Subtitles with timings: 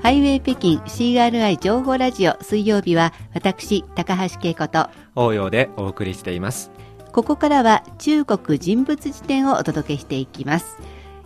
[0.00, 2.36] ハイウェイ北京 CRI 情報ラジオ。
[2.40, 6.70] 水曜日は私高橋恵子と応用でお送りしています。
[7.12, 10.78] ここからは中国人物辞典をお届けしていきます。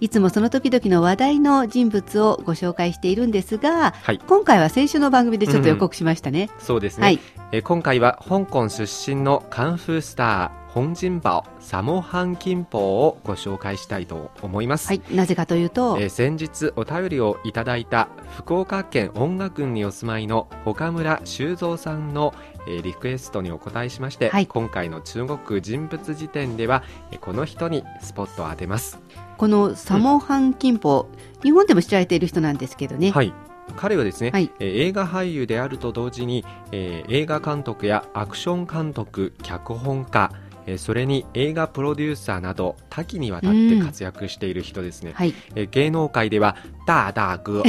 [0.00, 7.20] いつもその時々の話題の人物をご紹介しているんですが、はい、今回は先週の番組でちょっと予告しましたね、うん、そうですね、はい、
[7.52, 14.88] え今回は香港出身のカンフースター本人宝サモハン金宝をご紹介したいと思います。
[14.88, 22.34] はい、なぜかというと、えー、先日お便りをいただいた福岡県音楽郡にお住まいの岡村修造さんの、
[22.66, 26.82] えー、リクエストにお答えしまして、はい、今回の中国人物辞典では、
[27.12, 28.98] えー、この人にスポットを当てます。
[29.36, 31.06] このサモハン金宝、うん、
[31.44, 33.12] 日本でも知られている人なんですけどね。
[33.12, 33.32] はい。
[33.76, 40.32] 彼はですね、はい、えー、映画俳優であると同時に、えー、映画監督やアクション監督脚本家
[40.66, 46.56] えそれに映画プロデューサーなど多岐にわたって活躍している人ですね、うんはい、え芸能界では
[46.86, 47.62] ダーダーグ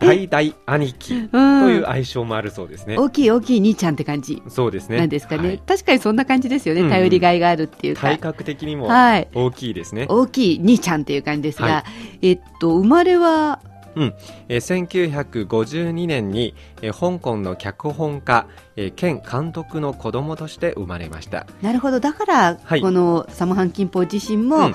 [0.00, 4.42] 大大 兄貴という愛称もあるそうですね、大きい大きい兄ちゃんって感じ。
[4.48, 4.98] そうですね。
[4.98, 11.84] なんですかね、はい、確かにそんな感じですよね、頼りがいがあるっていうか、体格的にも大きいですね、大きい兄ちゃんっていう感じですが、
[12.22, 13.60] えっと生まれは
[13.96, 14.14] うん、
[14.48, 21.46] えー、1952年に、えー、香港の脚本家、えー、兼監督の子供として生まれました。
[21.62, 21.98] なるほど。
[21.98, 24.74] だから、はい、このサムハン・キンポ自身も、うん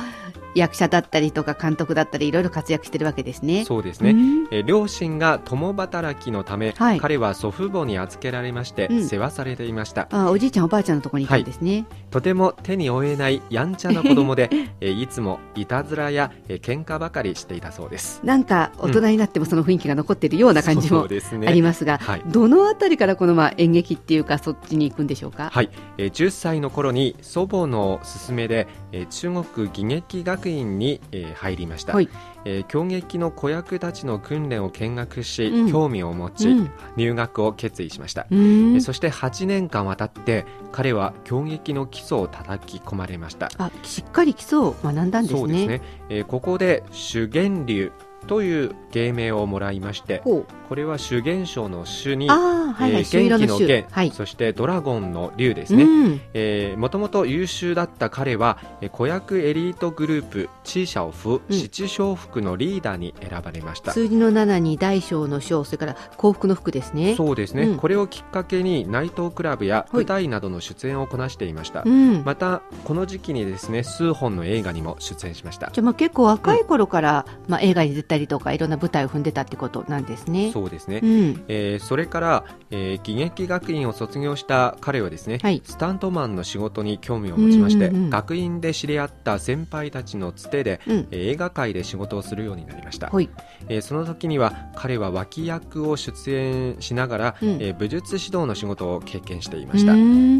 [0.55, 3.65] 役者だったりとか監督だったりいろいろ活躍してるわけですね。
[3.65, 4.15] そうですね、
[4.51, 10.07] え両親が共働きのため、はい、彼は祖父母に預けられまして、うん、世話されていました。
[10.11, 14.49] あおじいちゃんおばあちゃんのところにいたんですね、はい、とても手に負えないやんちゃな子供で
[14.81, 18.21] えいつもいたずらやえ喧嘩ばかりしていたそうです。
[18.23, 25.49] なんか大人になってもその雰囲気が残っているような感じも、ありますが、はい、どのあたりからこのまあ演劇っていうかそっちに行くんでしょうか？
[25.51, 32.09] はい、えー、10歳の頃に祖母の勧めで、えー、中国戯劇学院に、えーえー、入りました、はい、
[32.45, 43.49] えー、競撃の子役たちの訓練を見学し、うん、興味を持ち、うん、入学を決意しました、えー、そして8年間渡って彼は競撃の基礎を叩き込まれました。
[43.57, 45.39] あしっかり基礎を学んだんですね。
[45.39, 47.91] そうですね、えー、ここで主源流
[48.27, 58.57] という芸名をもらいましてこれは主元賞の主に、はいはい、えー、元気の元、はい、そしてドラゴンの竜ですね、うん、えー、もともと優秀だった彼は
[58.91, 63.91] 子役エリートグループチーシャオフ、うん、七小福のリーダーに選ばれました。
[63.91, 67.15] 数字の7に大小の小それから幸福の福ですね。
[67.15, 71.83] そうですね、うん、これをきっかけに内藤クラブや舞台などの出演をこなしていました、
[72.23, 75.69] またこの時期にですね数本の映画にも出演しました。
[75.71, 80.51] じゃまあ結構若い頃から、まあ、映画に出たりとかいろんな舞台を踏んでたってことなんですね。
[80.51, 93.29] そうですね、うん、えー、それから、えー、喜劇学院を卒業した彼はですね、はい、スタントマンの仕事に興味を持ちまして、うんうんうん、学院で知り合った先輩たちのつてで、うん、映画界で仕事をするようになりました、はい、
[93.69, 99.93] えー、その時には彼は脇役を出演しながら、うん、えー、武術指導の仕事を経験していました。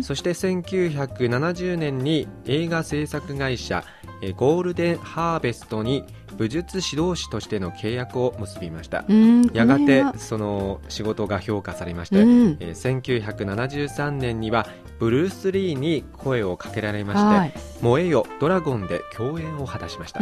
[0.04, 3.84] そして1970年に映画制作会社
[4.36, 6.04] ゴールデンハーベストに
[6.38, 9.06] 武術指導士としての契約を結びました。
[9.54, 14.68] やがてその仕事が評価されまして、えー、1973年には
[15.00, 20.20] ブルース・リーに声をかけられまして「はい、燃えよドラゴン」で共演を果たしました。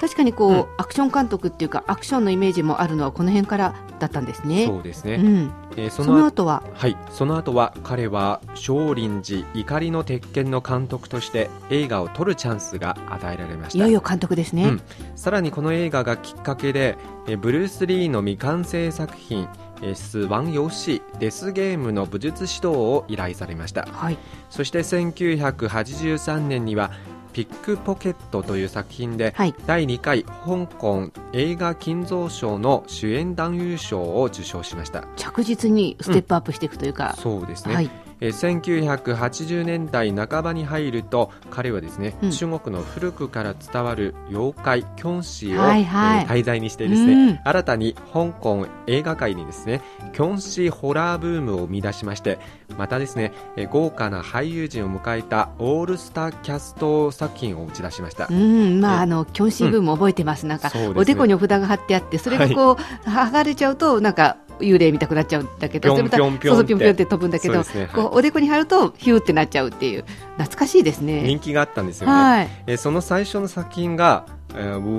[0.00, 4.66] 確かにこう、うん、アクション監督っていうかアクションのイメージもあるのはこの辺からだったんですね。
[4.66, 5.52] そうですね、うん。
[5.76, 6.62] えー、その後は？
[6.74, 6.96] はい。
[7.10, 13.78] その後は彼は少林寺怒りの鉄拳の監督として映画を撮るチャンスが与えられました。
[13.78, 14.80] いよいよ監督ですね、うん、
[15.28, 16.96] さらにこの映画がきっかけで、
[17.26, 19.46] えー、ブルース・リーの未完成作品
[19.82, 24.16] えスワン遊戲デスゲームの武術指導を依頼されました、はい、
[24.48, 26.92] そして1983年には
[27.34, 35.04] ピックポケットという作品で、はい、第2回香港映画金蔵賞の主演男優賞を受賞しました。
[35.16, 37.90] 着実にステップアップしていくというか、うん、そうですね、はい
[38.20, 49.82] え1980年代半ばに入ると彼はですね、うん、中国の古くから伝わる妖怪キョンシーを、はいはい、えー、題材にしてですね、うん、新たに香港映画界にですね
[50.12, 52.38] キョンシーホラーブームを生み出しまして
[52.76, 58.28] またですね、えー、豪華な俳優陣を迎えたオールスターキャスト作品を打ち出しました。
[58.30, 58.80] うん。
[58.80, 70.04] まあ、あのキョンシーブーム覚えてます、なんか、ね、おでこにお札が貼ってあってそれがこう、はい、剥がれちゃうとなんか幽霊見たくなっちゃうんだけど、ぴょんぴょんぴょんぴょんって飛ぶんだけど、ねはい、こうおでこに貼るとヒューってなっちゃうっていう
[70.36, 71.22] 懐かしいですね。
[71.22, 72.12] 人気があったんですよね。
[72.12, 74.26] はい、えー、その最初の作品が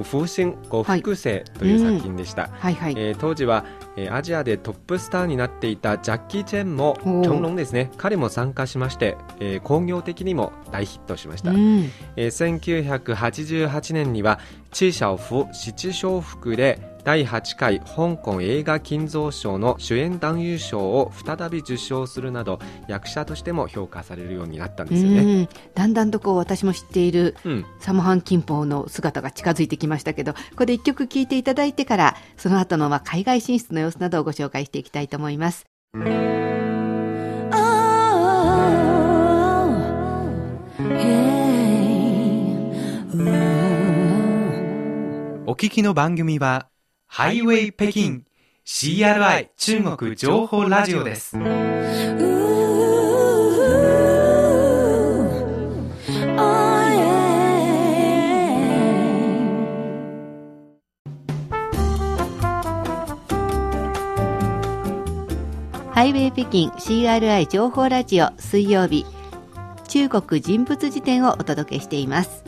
[0.04, 3.66] 風神五複星という作品でした、はいはいはい、えー、当時は、
[3.96, 7.92] えー、アジアでトップスターになっていたジャッキー・チェンもキョンロンですね。
[7.98, 14.40] 彼も参加しまして、えー、工業的にも大ヒットしました、うん、えー、1988年には
[14.72, 25.50] チーシャオフ七小福で第8回香港映画金像賞の主演男優賞を再び受賞するなど役者としても評価されるようになったんですよね。
[25.74, 27.36] だんだんとこう私も知っている、
[27.80, 35.66] サモハン・キンポの姿が近づいてきましたけどここで一曲聴いていただいてからその後のまあ海外進出の様子などをご紹介していきたいと思います。
[45.46, 46.70] お聞きの番組は
[47.12, 48.22] ハイウェイ北京
[48.64, 51.36] CRI 中国情報ラジオです。
[51.36, 51.42] ハ
[66.06, 69.08] イウェイ北京 CRI 情報ラジオ水曜日
[69.88, 72.44] 中国人物辞典をお届けしています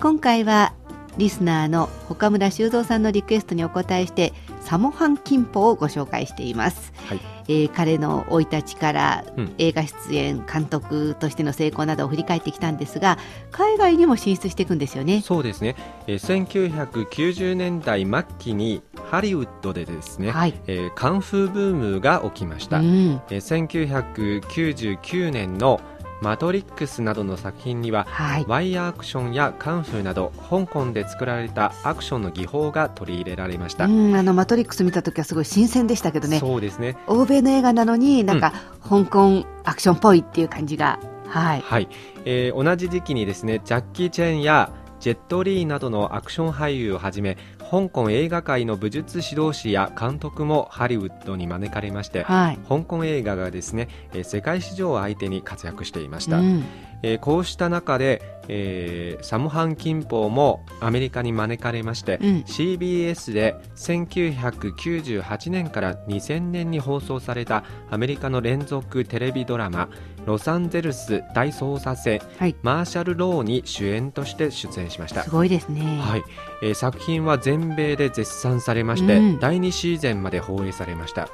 [0.00, 0.74] 今回は
[1.18, 9.24] リスナーの岡村修造さんのリクエストにお答えしてサモハン金法をご紹介しています、はい、えー、彼の生い立ちから、
[9.58, 13.18] 映画出演監督としての成功などを振り返ってきたんですが
[13.52, 15.22] 海外にも進出していくんですよね。
[15.22, 15.76] そうですね、
[16.06, 24.10] えー、1990年代末期にハリウッドでですね、はい、えー、カンフーブームが起きました、うん、えー、
[24.40, 25.80] 1999年の
[26.20, 33.84] マトリックスなどの作品には、はい、ワイヤーアクションやカンフーなど香港で作られたアクションの技法が取り入れられました。
[33.84, 36.40] あのマトリックス見た時はすごい新鮮でしたけどね。
[36.40, 36.96] そうですね。
[37.06, 38.52] 欧米の映画なのになんか、
[38.88, 40.98] 香港アクションっぽいっていう感じが。
[41.28, 41.88] はい、はい、
[42.24, 47.36] えー、同じ時期にですねジャッキー・チェンやジェット・リーなどのアクション俳優をはじめ
[47.70, 53.88] 香港映画界の武術指導士や監督もハリウッドに招かれまして、はい、香港映画がですね
[54.22, 56.64] 世界市場を相手に活躍していました、うん、
[57.02, 69.88] えー、こうした中で、えー、サムハン金峰もアメリカに招かれまして、うん、CBS で1998年から2000年に放送されたアメリカの連続テレビドラマ
[70.26, 75.22] ロサンゼルス大捜査線、はい、マーシャル・ローに主演として出演しました。
[75.22, 76.24] すごいですね、はい。
[76.62, 81.28] えー、作品は全米で絶賛されまして、うん、第2シーズンまで放映されました。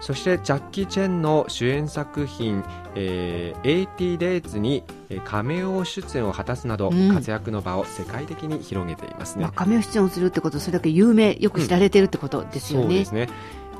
[0.00, 2.64] そしてジャッキー・チェンの主演作品
[2.94, 4.84] 「えー、80 Days」に
[5.24, 13.28] カメオ出演を果たすなど、活躍の場を世界的に広げていますね、まあ、カメオ出演をするってことそれだけ有名よく知られてるってことですよね、うん、そうですね。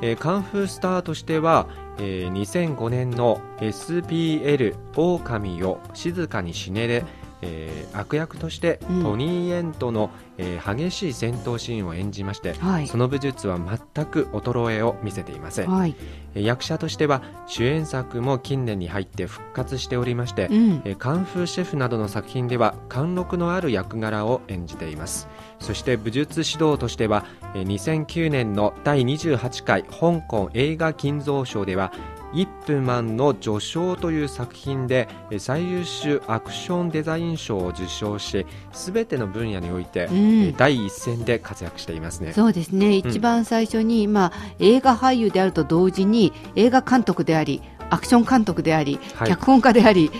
[0.01, 7.03] えー、カンフースターとしては、えー、2005年の SPL 狼よ静かに死ねで、
[7.41, 15.95] えー、悪役としてトニー・エントの、うん、えー、激しい戦闘シーンを演じまして、はい、その武術は全く衰えを見せていません、はい、
[16.35, 25.27] 役者としては主演作も近年に入って復活しておりまして、うん、えカンフーシェフなどの作品では貫禄のある役柄を演じています。
[25.59, 31.91] そして武術指導としては2009年の第28回香港映画金像賞では
[32.33, 35.07] イップマンの序章という作品で
[35.37, 42.33] 最優秀アクションデザイン賞を受賞しすべての分野において、うん、第一線で活躍していますね。
[42.33, 50.11] そうですね、一番最初に、今映画俳優であると同時に映画監督でありアクション監督であり、はい、脚本家であり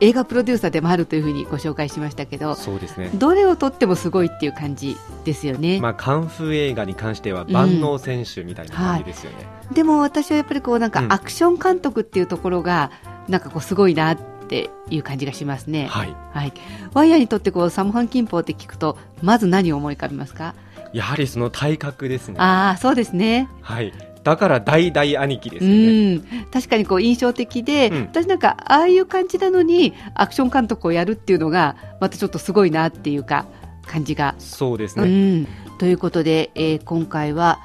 [0.00, 3.10] 映画プロデューサーでもあるというふうにご紹介しましたけどそうですね。
[3.14, 12.90] どれをとってもすごいっていう感じですよね、まあ、カンフー映画に関しては万能選手みたいな感じですよね、うんはい、でも私はやっぱりこうなんかアクション監督っていうところが
[13.28, 16.52] なんかこうすごいなっていう感じがしますね、はい、はい、
[16.94, 20.54] ワイヤーにとってこうサムハンキンポって聞くとまず何を思い浮かびますか？
[20.92, 22.36] やはりその体格ですね。
[22.40, 23.48] ああそうですね。
[23.60, 26.46] はいだから大大兄貴ですよね。
[26.52, 33.46] 確かにこう印象的で、うん、私なんかああいう感じなのにアクション監督をやるっていうのがまたちょっとすごいなっていうか
[33.86, 34.34] 感じが。
[34.38, 35.46] そうですね。
[35.78, 37.60] ということで、えー、今回は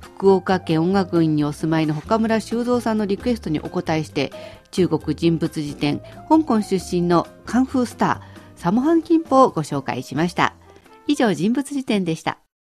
[0.00, 4.32] 福岡県音楽院にお住まいの岡村修造さんのリクエストにお答えして
[4.70, 10.54] 中国人物辞典香港出身のカンフースターサモハンキンポをご紹介しました。
[11.06, 12.38] 以上人物辞典でした。